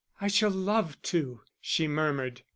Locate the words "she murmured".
1.59-2.41